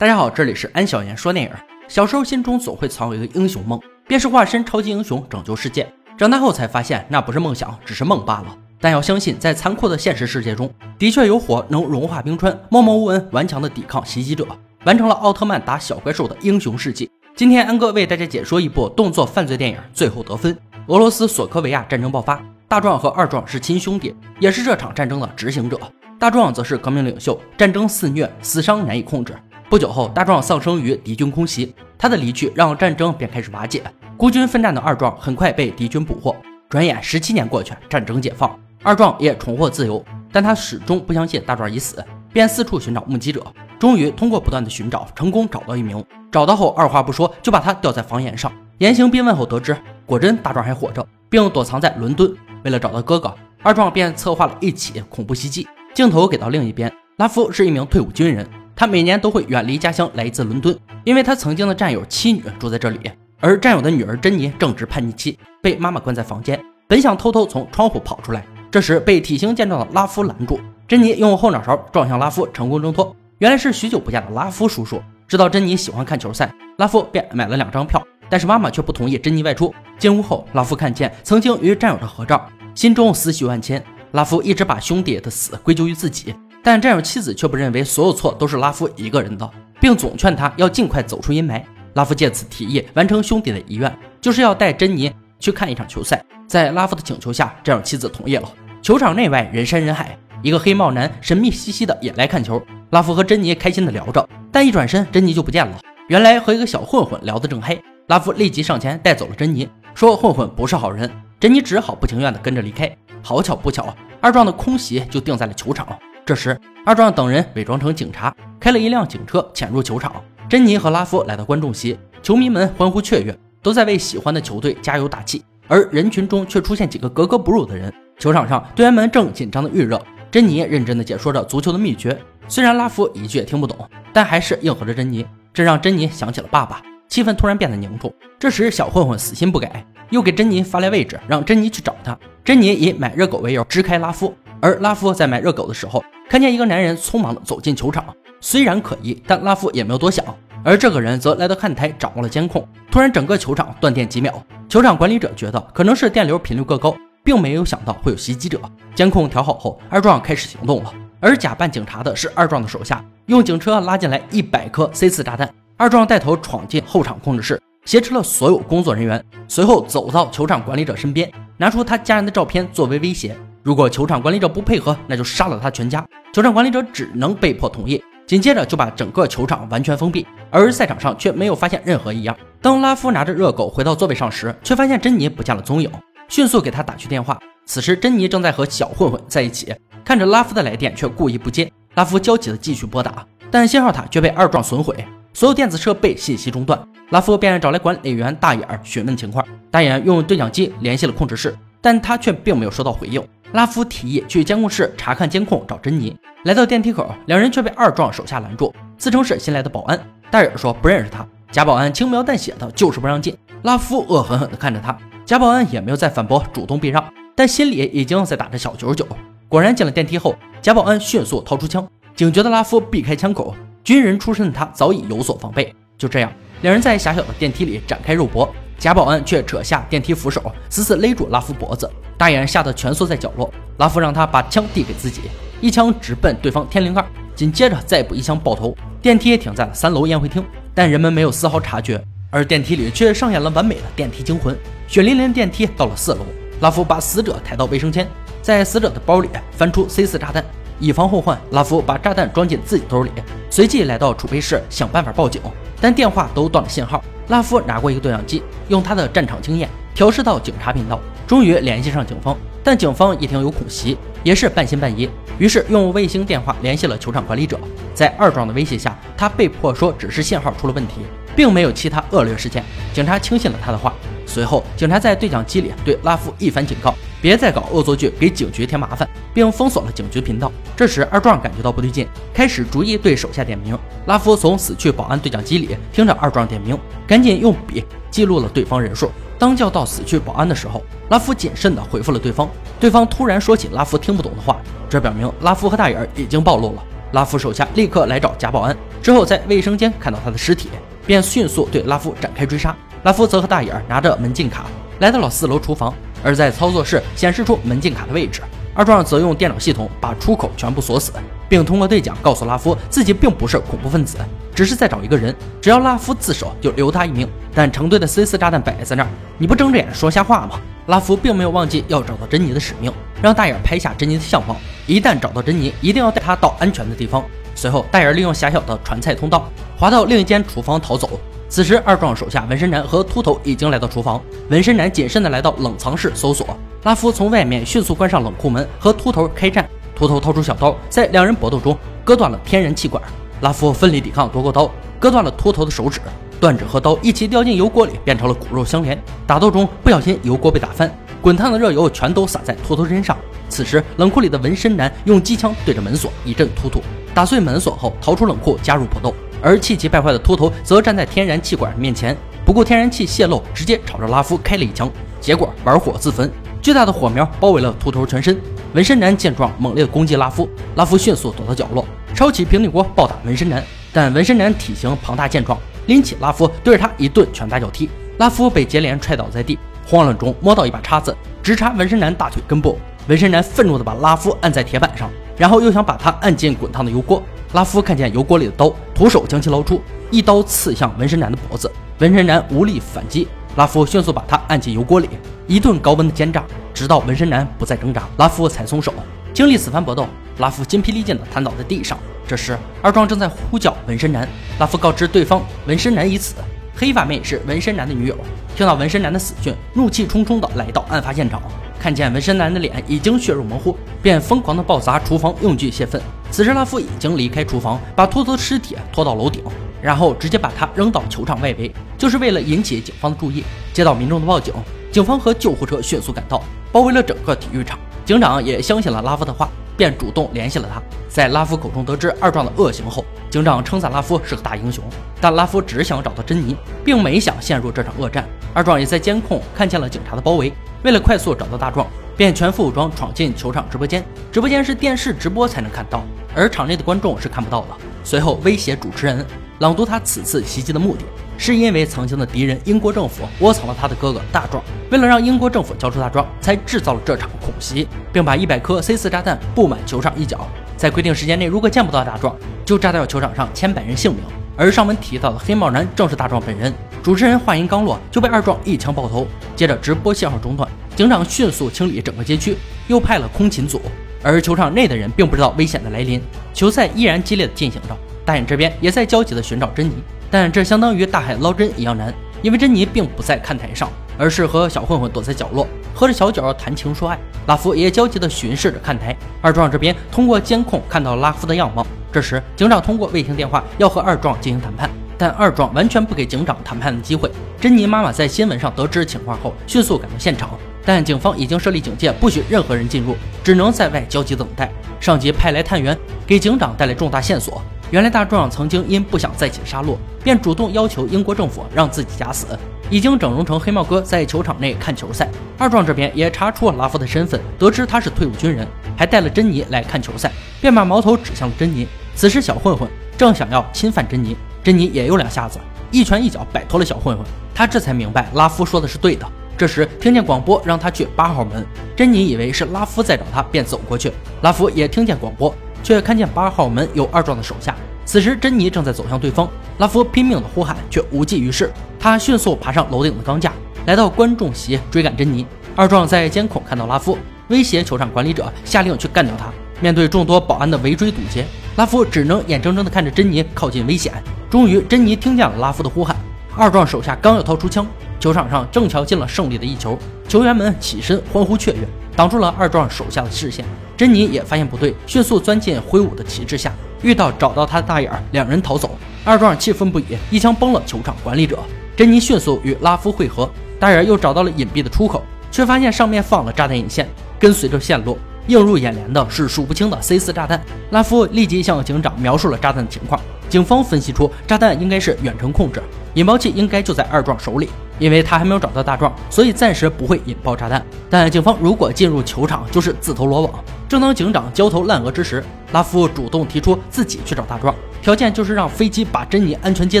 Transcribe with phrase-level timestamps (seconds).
[0.00, 1.50] 大家好，这里是安小言说电影。
[1.88, 5.92] 小时候心中总会藏有一个英雄梦，便是化身超级英雄拯救世界。
[6.16, 8.56] 长大后才发现那不是梦想，只是梦罢了。
[8.80, 14.46] 但要相信，在残酷的现实世界中，的确有火能融化冰川，默默无闻、顽强的抵抗袭击者，
[14.84, 17.10] 完成了奥特曼打小怪兽的英雄事迹。
[17.34, 20.54] 今天安哥为大家解说一部动作犯罪电影《最后得分》。
[20.86, 25.76] 俄罗斯索科维亚战争爆发，大壮和二壮是亲兄弟，也是这场战争的执行者。
[26.20, 29.34] 大壮则是革命领袖，战争肆虐，死伤难以控制。
[29.70, 31.74] 不久后，大壮丧生于敌军空袭。
[31.98, 33.82] 他的离去让战争便开始瓦解。
[34.16, 36.34] 孤军奋战的二壮很快被敌军捕获。
[36.70, 40.02] 转眼十七年过去，战争解放，二壮也重获自由。
[40.32, 43.44] 但他始终不相信大壮已死，便四处寻找目击者。
[43.78, 46.02] 终于通过不断的寻找，成功找到一名。
[46.32, 48.50] 找到后，二话不说就把他吊在房檐上。
[48.78, 49.76] 严刑逼问后得知，
[50.06, 52.34] 果真大壮还活着，并躲藏在伦敦。
[52.64, 55.68] 为了找到哥哥，二壮便策划了一起恐怖袭击。
[55.92, 58.48] 镜头给到另一边，拉夫是一名退伍军人。
[58.78, 63.10] 他每年都会远离家乡来一次伦敦，因为他曾经的战友妻女住在这里，
[63.40, 70.60] 而战友的女儿珍妮正值叛逆期，被妈妈关在房间，本想偷偷从窗户跑出来，这时被体型健壮的拉夫拦住。
[70.86, 73.12] 珍妮用后脑勺撞向拉夫，成功挣脱。
[73.38, 79.74] 原来是许久不见的拉夫叔叔，知道珍妮喜欢看球赛，拉夫便买了两张票，但是妈妈却不同意珍妮外出。
[79.98, 83.82] 进屋后，拉夫看见曾经与战友的合照，心中思绪万千。
[84.12, 86.32] 拉夫一直把兄弟的死归咎于自己。
[86.62, 91.62] 但战友妻子却不认为所有错都是拉夫一个人的，并总劝他要尽快走出阴霾。
[91.94, 96.22] 拉夫借此提议完成兄弟的遗愿，就是要带珍妮去看一场球赛。
[96.46, 98.48] 在拉夫的请求下，战友妻子同意了。
[98.80, 102.62] 球场内外人山人海，一个黑帽男神秘兮兮的也来看球。
[102.90, 105.78] 拉夫和珍妮开心的聊着，但一转身，珍妮就不见了。
[106.08, 111.10] 原来和一个小混混聊得正嗨，拉夫立即上前带走了珍妮，说混混不是好人。
[111.38, 112.90] 珍妮只好不情愿的跟着离开。
[113.22, 115.86] 好巧不巧，二壮的空袭就定在了球场。
[116.28, 120.22] 这时，二壮等人伪装成警察，开了一辆警车潜入球场。
[120.46, 125.42] 珍妮和拉夫来到观众席，球迷们欢呼雀跃，都在为喜欢的球队加油打气。
[125.68, 127.90] 而人群中却出现几个格格不入的人。
[128.18, 129.98] 球场上，队员们正紧张的预热，
[130.30, 132.14] 珍妮认真的解说着足球的秘诀。
[132.46, 135.24] 虽然拉夫一句也听不懂，但还是应和着珍妮，
[135.54, 136.82] 这让珍妮想起了爸爸。
[137.08, 138.12] 气氛突然变得凝重。
[138.38, 142.14] 这时，小混混死心不改，又给珍妮发来位置，让珍妮去找他。
[142.44, 146.04] 珍妮以买热狗为由支开拉夫，而拉夫在买热狗的时候。
[146.28, 148.04] 看见一个男人匆忙地走进球场，
[148.38, 150.22] 虽然可疑，但拉夫也没有多想。
[150.62, 152.66] 而这个人则来到看台，掌握了监控。
[152.90, 154.44] 突然，整个球场断电几秒。
[154.68, 156.94] 球场管理者觉得可能是电流频率过高，
[157.24, 158.60] 并没有想到会有袭击者。
[158.94, 160.92] 监控调好后，二壮开始行动了。
[161.18, 165.48] 而假扮警察的是二壮的手下，用警车拉进来一百颗 C 四炸弹。
[165.78, 173.34] 二壮带头闯进后场控制室，挟持了所有工作人员，随后走到球场管理者身边，拿出他家人的照片作为威胁。
[173.68, 176.02] 如果球场管理者不配合，那就杀了他全家。
[176.32, 180.26] 球场管理者只能被迫同意，紧接着就把整个球场完全封闭。
[180.48, 182.34] 而赛场上却没有发现任何异样。
[182.62, 185.92] 当拉夫拿着热狗回到座位上时，却发现珍妮不见了踪影，
[186.28, 187.38] 迅速给他打去电话。
[187.66, 189.70] 此时珍妮正在和小混混在一起，
[190.02, 191.70] 看着拉夫的来电却故意不接。
[191.96, 194.96] 拉夫焦急地继续拨打，但信号塔却被二壮损毁，
[195.34, 196.82] 所有电子设备信息中断。
[197.10, 203.22] 拉夫便找来管理员大眼询问情况，大眼用对讲机联系了控制室，但他却并没有收到回应。
[203.52, 206.14] 拉夫提议去监控室查看监控，找珍妮。
[206.44, 209.98] 来到电梯口，两人却被二壮手下拦住，自称是新来的保安。
[210.30, 211.26] 大眼说不认识他。
[211.50, 213.34] 假保安轻描淡写的，就是不让进。
[213.62, 217.02] 拉夫恶狠狠地看着他，假保安也没有再反驳，主动避让，
[217.34, 217.70] 但心。
[217.70, 219.06] 里已经在打着小九九。
[219.48, 223.54] 果然进了电梯后，假保安迅速掏出枪，警觉的拉夫避开枪口。
[223.82, 225.74] 军人出身的他早已有所防备。
[225.96, 226.30] 就这样，
[226.60, 228.54] 两人在狭小的电梯里展开肉搏。
[228.78, 230.40] 假保安却扯下电梯扶手，
[230.70, 231.90] 死死勒住拉夫脖子。
[232.16, 233.52] 大眼吓得蜷缩在角落。
[233.78, 235.22] 拉夫让他把枪递给自己，
[235.60, 238.76] 一枪直奔对方天灵盖，紧接着再补一枪爆头。
[239.02, 240.44] 电梯停在了三楼宴会厅，
[240.74, 244.56] 但人们没有丝毫察觉，而电梯里却上演了完美的电梯惊魂。
[244.88, 246.20] 血淋淋电梯到了四楼，
[246.60, 248.08] 拉夫把死者抬到卫生间，
[248.42, 250.44] 在死者的包里翻出 C 四炸弹，
[250.80, 253.10] 以防后患，拉夫把炸弹装进自己兜里，
[253.50, 255.40] 随即来到储备室想办法报警，
[255.80, 257.02] 但电话都断了信号。
[257.28, 262.36] 拉夫拿过一个对讲机，用他的战场经验调试到警察频道，终于联系上警方。
[262.64, 265.08] 但警方一听有恐袭，也是半信半疑，
[265.38, 267.58] 于是用卫星电话联系了球场管理者。
[267.94, 271.02] 在二壮的威胁下，他被迫说只是信号出了问题，
[271.34, 272.62] 并没有其他恶劣事件。
[272.92, 273.92] 警察轻信了他的话。
[274.26, 280.52] 随后，警察在对讲机里对拉夫一番警告，别再搞恶作剧，给警局添麻烦，并封锁了警局频道。
[280.76, 283.76] 这时，二壮感觉到不对劲，开始逐一对手下点名。
[284.06, 289.10] 拉夫从死去保安对讲机里听着二壮点名，赶紧用笔记录了对方人数。
[289.38, 292.48] 当叫到死去保安的时候，拉夫谨慎地回复了对方。
[292.80, 296.82] 对方突然说起拉夫听不懂的话，这表明拉夫和大眼已经暴露了。
[297.12, 300.68] 拉夫手下立刻来找假保安，之后在卫生间看到他的尸体，
[301.06, 302.76] 便迅速对拉夫展开追杀。
[303.04, 304.66] 拉夫则和大眼拿着门禁卡
[304.98, 308.40] 来到了四楼厨房，而在操作室显示出门禁卡的位置。
[308.74, 311.12] 二壮则用电脑系统把出口全部锁死，
[311.48, 314.18] 并通过对讲告诉拉夫自己并不是恐怖分子，
[314.54, 317.28] 只是在找一个人，只要拉夫自首就留他一命。
[317.52, 320.60] 但成堆的 C 四炸弹摆在那儿，你不睁着眼说瞎话吗？
[320.86, 324.56] 拉夫并没有忘记要找到珍妮的使命，让大眼拍下珍妮的相貌，
[324.86, 327.24] 一旦找到珍妮，一定要带她到安全的地方。
[327.56, 331.18] 随后，大眼利用狭小的传菜通道滑到另一间厨房逃走。
[331.48, 336.46] 此时，二壮手下纹身男和秃头已经来到厨房，纹身男谨慎地来到冷藏室搜索。
[336.82, 339.66] 拉夫从外面迅速关上冷库门，和秃头开战。
[339.96, 343.02] 秃头掏出小刀，在两人搏斗中割断了天然气管。
[343.40, 346.00] 拉夫奋力抵抗，夺过刀，割断了秃头的手指。
[346.38, 348.96] 断指和刀一起掉进油锅里，变成了骨肉相连。
[349.26, 353.16] 打斗中不小心油锅被打翻，滚烫的热油全都洒在秃头身上。
[353.48, 356.80] 此时冷库里的纹身男用机枪对着门锁一阵突突，
[357.14, 359.12] 打碎门锁后逃出冷库，加入搏斗。
[359.42, 364.90] 而气急败坏的秃头则站在天然气管面前，不顾天然气泄漏，直接朝着拉夫开了一枪，
[365.20, 366.30] 结果玩火自焚。
[366.60, 368.38] 巨大的火苗包围了秃头全身，
[368.74, 373.62] 纹身男见状猛烈攻击拉夫，拉夫迅速躲到角落，抄起平底锅暴打纹身男。
[373.92, 377.88] 但纹身男体型庞大健壮，拎起拉夫对着他一顿拳打脚踢，
[378.18, 382.78] 拉夫被接连踹倒在地，慌乱中摸到一把叉子，直插纹身男大腿根部。
[383.08, 385.08] 纹身男愤怒地把拉夫按在铁板上，
[385.38, 387.22] 然后又想把他按进滚烫的油锅。
[387.52, 389.80] 拉夫看见油锅里的刀，徒手将其捞出，
[390.10, 393.26] 一刀刺向纹身男的脖子，纹身男无力反击。
[393.56, 395.08] 拉夫迅速把他按进油锅里，
[395.46, 398.92] 一顿高温的煎炸，直到纹身男不再挣扎，拉夫才松手。
[399.32, 400.06] 经历此番搏斗，
[400.38, 401.98] 拉夫筋疲力尽地瘫倒在地上。
[402.26, 404.28] 这时，二壮正在呼叫纹身男，
[404.58, 406.34] 拉夫告知对方纹身男已死，
[406.76, 408.16] 黑发妹是纹身男的女友。
[408.54, 411.40] 听到纹身男的死讯，怒气冲冲地来到案发现场，
[411.78, 416.00] 看见纹身男的脸已经血肉模糊，便疯狂地暴砸厨房用具泄愤。
[416.30, 419.42] 此时，拉夫已经离开厨房，把秃头的尸体拖到楼顶。
[419.80, 423.44] 然后直接把他扔到球场外围，就是为了引起警方的注意。
[423.72, 424.52] 接到民众的报警，
[424.90, 426.42] 警方和救护车迅速赶到，
[426.72, 427.78] 包围了整个体育场。
[428.04, 430.82] 警长也相信了拉夫的话，便主动联系了他。
[431.08, 434.82] 在拉夫口中得知二壮的恶行后，警长称赞拉夫是个大英雄。
[435.20, 438.28] 但拉夫只想找到珍妮，并没想陷入这场恶战。
[438.52, 440.52] 二壮也在监控看见了警察的包围，
[440.82, 441.86] 为了快速找到大壮，
[442.16, 444.04] 便全副武装闯进球场直播间。
[444.30, 446.02] 直播间是电视直播才能看到，
[446.34, 447.68] 而场内的观众是看不到的。
[448.04, 449.24] 随后威胁主持人。
[449.60, 451.02] 朗读他此次袭击的目的，
[451.36, 460.46] 是因为曾经的敌人英国政府窝藏了他的哥哥大壮，为了让英国政府交出大壮，才制造了这场恐袭，并把一百颗 C 四炸弹布满球场一角，
[460.76, 464.22] 在规定时间内如果见不到大壮，就炸掉球场上千百人性命。
[464.56, 466.72] 而上文提到的黑帽男正是大壮本人。
[467.08, 469.26] 主持人话音刚落，就被二壮一枪爆头，
[469.56, 472.54] 接着直播信号中断，警长迅速清理整个街区，
[472.86, 473.80] 又派了空勤组，
[474.22, 476.20] 而球场内的人并不知道危险的来临，
[476.52, 477.96] 球赛依然激烈的进行着。
[478.26, 479.94] 大眼这边也在焦急的寻找珍妮，
[480.30, 482.12] 但这相当于大海捞针一样难，
[482.42, 483.88] 因为珍妮并不在看台上，
[484.18, 487.18] 而是和小混混躲在角落，喝着小酒谈情说爱。
[487.46, 489.16] 拉夫也焦急的巡视着看台。
[489.40, 491.86] 二壮这边通过监控看到拉夫的样貌。
[492.12, 497.30] 这时，警长通过卫星电话要和二壮进行谈判，但二壮完全不给警长谈判的机会。
[497.60, 500.50] 珍妮妈妈在新闻上得知情况后，迅速赶到现场，
[500.84, 504.70] 但警方已经设立警戒，不许任何人进入，只能在外焦急等待。
[505.00, 507.60] 上级派来探员，给警长带来重大线索。
[507.90, 512.46] 原来大壮曾经因不想再起杀戮，便主动要求英国政府让自己假死，
[512.90, 515.26] 已经整容成黑帽哥在球场内看球赛。
[515.56, 521.88] 二壮这边也查出了拉夫的身份，得知他是退伍军人，还带了珍妮来看球赛，便把矛头指向了珍妮。
[522.14, 524.36] 此时小混混正想要侵犯珍妮，
[524.68, 525.58] 珍妮也有两下子，
[525.90, 527.24] 一拳一脚摆脱了小混混。
[527.54, 529.26] 他这才明白拉夫说的是对的。
[529.56, 531.64] 这时听见广播让他去八号门，
[531.96, 534.12] 珍妮以为是拉夫在找他，便走过去。
[534.42, 535.54] 拉夫也听见广播。
[535.82, 537.74] 却看见八号门有二壮的手下。
[538.04, 539.48] 此时，珍妮正在走向对方，
[539.78, 541.72] 拉夫拼命的呼喊，却无济于事。
[541.98, 543.54] 他迅速爬上楼顶的钢架，
[543.86, 545.46] 来到观众席追赶珍妮。
[545.74, 547.16] 二壮在监控看到拉夫，
[547.48, 549.50] 威胁球场管理者，下令去干掉他。
[549.80, 554.12] 面对众多保安的围追堵截，拉夫只能眼睁睁地看着珍妮靠近危险。
[554.50, 556.16] 终于，珍妮听见了拉夫的呼喊。
[556.56, 557.86] 二壮手下刚要掏出枪，
[558.18, 563.64] 球场上正巧进了胜利的一球，球员们起身欢呼雀跃，挡住了二壮手下的视线。
[563.96, 568.98] 珍妮也发现不对，迅速钻进挥舞的旗帜下，遇到找到他的大眼，两人逃走。
[569.24, 571.58] 二壮气愤不已，一枪崩了球场管理者。
[571.96, 577.08] 珍妮迅速与拉夫会合，大眼又找到了隐蔽的出口，却发现上面放了炸弹引线。
[577.38, 578.18] 跟随着线路，
[578.48, 580.60] 映入眼帘的是数不清的 C 四炸弹。
[580.90, 583.20] 拉夫立即向警长描述了炸弹的情况。
[583.48, 585.82] 警方分析出，炸弹应该是远程控制，
[586.14, 587.70] 引爆器应该就在二壮手里。
[587.98, 590.80] 因为他还没有找到大壮，所以暂时不会引爆炸弹。
[591.10, 593.52] 但警方如果进入球场，就是自投罗网。
[593.88, 600.00] 正当警长焦头烂额之时，拉夫主动提出自己去找大壮，条件就是让飞机把珍妮安全接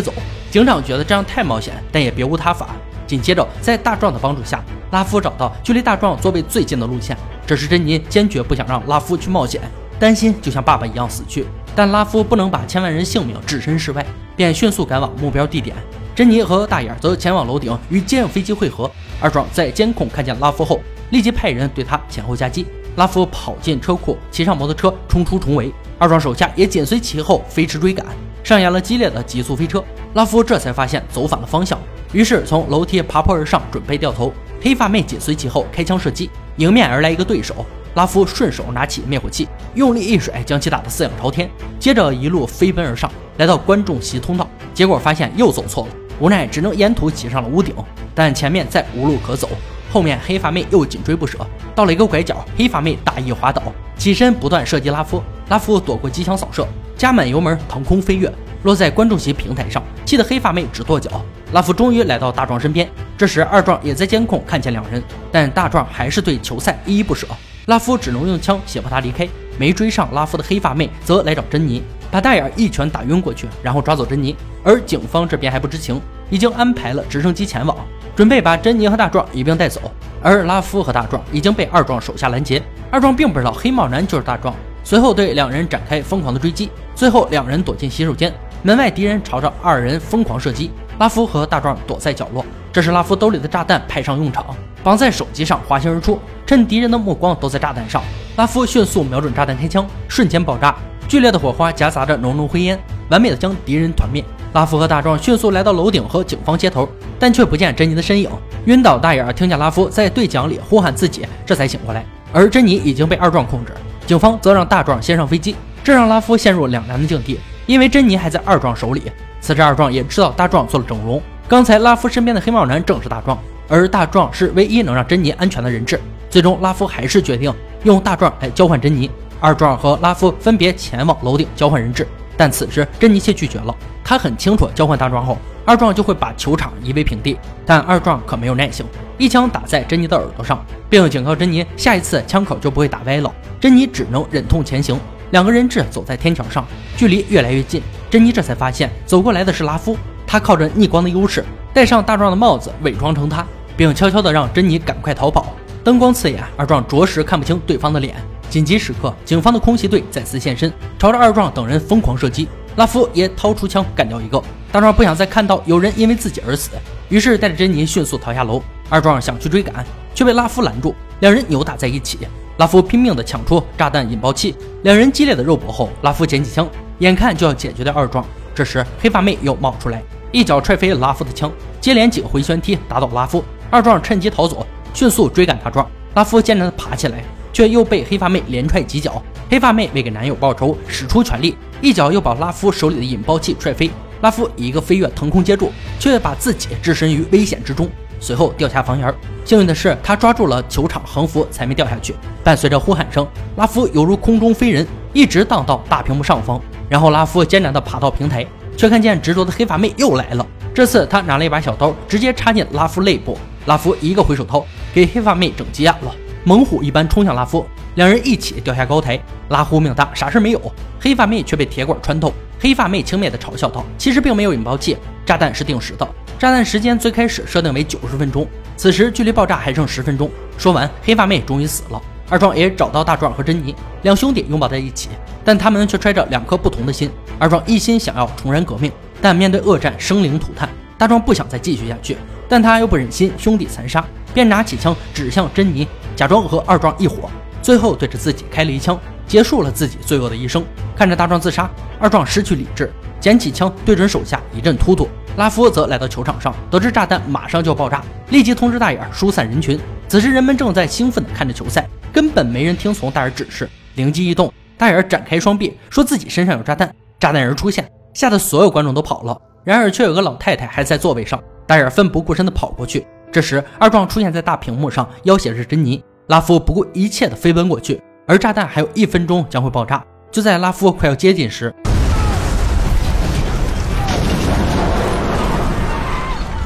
[0.00, 0.12] 走。
[0.48, 2.68] 警长觉得这样太冒险，但也别无他法。
[3.08, 4.62] 紧接着，在大壮的帮助下，
[4.92, 7.16] 拉夫找到距离大壮座位最近的路线。
[7.46, 9.62] 这时，珍妮坚决不想让拉夫去冒险，
[9.98, 11.46] 担心就像爸爸一样死去。
[11.74, 14.04] 但拉夫不能把千万人性命置身事外，
[14.36, 15.74] 便迅速赶往目标地点。
[16.14, 18.90] 珍妮和大眼则前往楼顶与接应飞机会合。
[19.20, 22.66] 二壮在监控看见拉夫后，立即派人对他前后夹击。
[22.96, 28.04] 拉夫跑进车库，骑上摩托车冲出重围，二壮手下也紧随其后飞驰追赶，
[28.42, 29.82] 上演了激烈的极速飞车。
[30.14, 31.78] 拉夫这才发现走反了方向，
[32.12, 34.32] 于是从楼梯爬坡而上，准备掉头。
[34.60, 37.64] 黑发妹紧随其后开枪射击，迎面而来一个对手，
[37.94, 47.74] 拉夫顺手拿起灭火器，用力一甩，将其打得四仰朝天，接着一路飞奔而上，来到观众席通道，结果发现又走错了，无奈只能沿途骑上了屋顶，
[48.14, 49.48] 但前面再无路可走。
[49.90, 51.38] 后面黑发妹又紧追不舍，
[51.74, 53.62] 到了一个拐角，黑发妹大意滑倒，
[53.96, 56.66] 起身不断射击拉夫，拉夫躲过机枪扫射，
[56.98, 58.30] 加满油门腾空飞跃，
[58.64, 61.24] 落在观众席平台上，气得黑发妹直跺脚。
[61.52, 62.86] 拉夫终于来到大壮身边，
[63.16, 65.00] 这时二壮也在监控看见两人，
[65.30, 67.24] 但大壮还是对球赛依依不舍，
[67.66, 69.26] 拉夫只能用枪胁迫他离开。
[69.56, 74.34] 没追上拉夫的黑发妹则来找珍妮，把大眼一拳打晕过去，然后抓走珍妮。
[74.64, 76.00] 而警方这边还不知情，
[76.30, 77.76] 已经安排了直升机前往。
[78.16, 79.80] 准备把珍妮和大壮一并带走，
[80.20, 82.60] 而拉夫和大壮已经被二壮手下拦截。
[82.90, 84.52] 二壮并不知道黑帽男就是大壮，
[84.88, 86.70] 随后对两人展开疯狂的追击。
[86.94, 92.42] 最后两人躲进洗手间，门外敌人朝着二人疯狂射击，拉夫和大壮躲在角落。
[92.72, 94.46] 这时拉夫兜里的炸弹派上用场，
[94.82, 98.02] 绑在手机上滑行而出，趁敌人的目光都在炸弹上，
[98.36, 100.74] 拉夫迅速瞄准炸弹开枪，瞬间爆炸，
[101.06, 102.80] 剧烈的火花夹杂着浓浓灰烟，
[103.10, 104.24] 完美的将敌人团灭。
[104.54, 108.30] 拉夫和大壮迅速来到楼顶和警方接头，但却不见珍妮的身影。
[108.64, 112.06] 晕倒大眼听见拉夫在对讲里呼喊自己，这才醒过来。
[112.32, 113.72] 而珍妮已经被二壮控制，
[114.08, 119.02] 警方则让大壮先上飞机，这让拉夫陷入两难的境地，因为珍妮还在二壮手里。
[119.38, 123.38] 此时二壮也知道大壮做了整容，刚才拉夫身边的黑帽男正是大壮，
[123.68, 126.00] 而大壮是唯一能让珍妮安全的人质。
[126.30, 129.10] 最终拉夫还是决定用大壮来交换珍妮。
[129.40, 133.76] 二壮和拉夫分别前往楼顶交换人质，但此时珍妮却拒绝了。
[134.02, 135.36] 他很清楚，交换大壮后，
[135.66, 137.36] 二壮就会把球场夷为平地。
[137.66, 138.86] 但二壮可没有耐性，
[139.18, 143.30] 一枪打在珍妮的耳朵上，并警告珍妮，下一次枪口就不会打歪了。
[143.60, 144.98] 珍妮只能忍痛前行。
[145.30, 147.82] 两个人质走在天桥上，距离越来越近。
[148.08, 149.96] 珍妮这才发现，走过来的是拉夫。
[150.26, 153.46] 他靠着逆光的优势，戴上大壮的帽子，伪装成他，
[153.76, 155.54] 并悄悄地让珍妮赶快逃跑。
[155.84, 158.14] 灯光刺眼，二壮着实看不清对方的脸。
[158.50, 162.48] 紧急时刻，警方的空袭队再次现身，朝着二壮等人疯狂射击。
[162.76, 164.42] 拉夫也掏出枪干掉一个。
[164.70, 166.70] 大壮不想再看到有人因为自己而死，
[167.08, 168.62] 于是带着珍妮迅速逃下楼。
[168.88, 169.84] 二壮想去追赶，
[170.14, 172.18] 却被拉夫拦住，两人扭打在一起。
[172.58, 178.24] 拉夫拼命地抢出炸弹引爆器，两人激烈的肉搏后，拉夫捡起枪，眼看就要解决掉二壮。
[178.52, 183.44] 这时黑发妹又冒出来，一脚踹飞了拉夫的枪，接连几个回旋踢打倒拉夫。
[183.70, 185.88] 二壮趁机逃走，迅速追赶大壮。
[186.14, 187.22] 拉夫艰难地爬起来，
[187.52, 189.22] 却又被黑发妹连踹几脚。
[189.48, 191.56] 黑发妹为给男友报仇，使出全力。
[191.80, 193.88] 一脚又把拉夫手里的引爆器踹飞，
[194.20, 197.88] 拉夫一个飞跃腾空接住，却把自己置身于危险之中，
[198.20, 199.14] 随后掉下房檐。
[199.44, 202.14] 幸运的是，他抓住了球场横幅，才没掉下去。
[202.44, 206.60] 伴随着呼喊声，拉夫犹如空中飞人，一直荡到大屏幕上方。
[206.88, 208.46] 然后拉夫艰难地爬到平台，
[208.76, 210.46] 却看见执着的黑发妹又来了。
[210.74, 213.38] 这次他拿了一把小刀，直接插进拉夫肋部。
[213.66, 217.66] 拉夫一个回手掏，给黑发妹整急眼了，猛虎一般冲向拉夫。
[217.96, 220.60] 两人一起掉下高台，拉夫命大，啥事没有。
[221.00, 222.32] 黑发妹却被铁管穿透。
[222.60, 224.96] 黑发妹轻蔑地嘲笑道：“其实并没有引爆器，
[225.26, 226.08] 炸弹是定时的，
[226.38, 232.00] 炸弹时间最开始设定为九十分钟，此时距离爆炸还剩十分钟。”说完，黑发妹终于死了。
[232.30, 235.08] 二壮也找到大壮和珍妮，两兄弟拥抱在一起，
[235.44, 237.10] 但他们却揣着两颗不同的心。
[237.40, 242.16] 二壮一心想要重燃革命，但面对恶战生灵涂炭，大壮不想再继续下去，
[242.48, 247.28] 但他又不忍心兄弟残杀，便拿起枪指向珍妮，假装和二壮一伙。
[247.60, 250.64] 最后对着自己开了一枪，结束了自己罪恶的一生。
[250.94, 251.68] 看着大壮自杀，
[251.98, 255.08] 二壮失去理智，捡起枪对准手下一阵突突。
[255.38, 259.78] 拉夫则来到球场上，得知炸弹马上就要爆炸，立即通知大眼疏散人群。
[260.08, 263.70] 此时人们正在兴奋地看着球赛，根本没人听从大眼指示。
[263.94, 266.92] 灵机一动，大眼展开双臂，说自己身上有炸弹。
[267.20, 269.40] 炸弹人出现，吓得所有观众都跑了。
[269.62, 273.06] 然而却有个老太太还在座位上，大眼奋不顾身地跑过去。
[273.30, 276.02] 这时二壮出现在大屏幕上，要挟着珍妮。
[276.26, 280.04] 拉夫不顾一切地飞奔过去，而炸弹还有一分钟将会爆炸。
[280.32, 281.72] 就在拉夫快要接近时，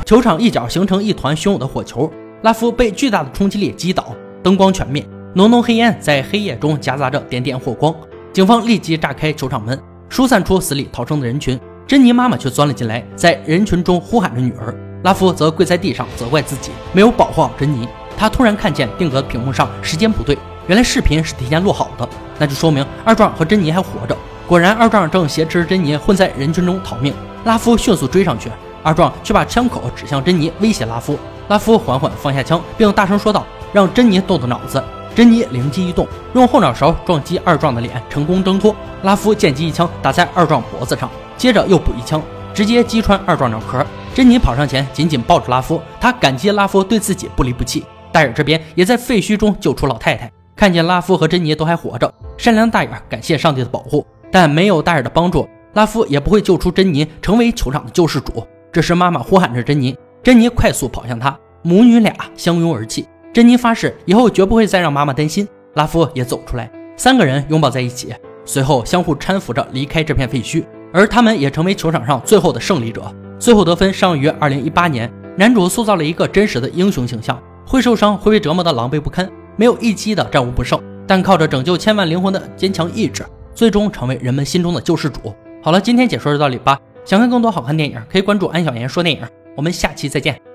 [0.04, 7.94] 球场一角形成一团汹涌的火球，拉夫被巨大的冲击力击倒，灯光全灭，浓浓黑烟在黑夜中夹杂着点点火光，
[8.32, 11.59] 警方立即炸开球场门，疏散出死里逃生的人群。
[11.87, 14.75] 珍妮妈妈却钻了进来，在人群中呼喊着女儿。
[15.04, 17.87] 拉夫则跪在地上责怪自己没有保护好珍妮。
[18.16, 24.16] 他突然看见定格的屏幕上时间不对，原来视频是提前录好的，那就说明二壮和珍妮还活着。
[24.49, 27.14] 果然，二壮正挟持珍妮混在人群中逃命。
[27.44, 28.50] 拉夫迅速追上去，
[28.83, 31.19] 二壮却把枪口指向珍妮，威胁拉夫。
[31.49, 34.83] 拉夫缓缓放下枪，并大声说道：“让珍妮动动脑子。”
[35.15, 38.75] 珍妮灵机一动，用后脑勺撞击二壮的脸，成功挣脱。
[39.03, 42.23] 拉夫见机一枪打在二壮脖子上，接着又补一枪，
[42.55, 43.85] 直接击穿二壮脑壳。
[44.15, 47.85] 珍妮跑上前，紧紧抱住拉夫，她感激拉夫对自己不离不弃。
[48.11, 58.47] 大眼这边也在废墟中救出老太太，看见拉夫和珍妮都还活着，善良大眼感谢上帝的保护，但没有大眼的帮助，拉夫也不会救出珍妮，成为球场的救世主。
[58.73, 63.07] 这时，妈妈呼喊着珍妮，珍妮快速跑向她，母女俩相拥而泣。
[63.31, 65.47] 珍妮发誓以后绝不会再让妈妈担心。
[65.75, 68.14] 拉夫也走出来，三个人拥抱在一起，
[68.47, 73.14] 随后相互搀扶着离开这片废墟，而他们也成为球场上最后的胜利者。
[73.38, 83.23] 最后得分上于二零一八年，男主塑造了一个真实的英雄形象，会受伤，会被折磨的狼狈不堪，没有一击的战无不胜，但靠着拯救千万灵魂的坚强意志，
[83.55, 85.35] 最终成为人们心中的救世主。
[85.62, 86.79] 好了，今天解说就到这里吧。
[87.04, 89.23] 想看更多好看电影，可以关注安小言说电影。
[89.56, 90.51] 我们下期再见。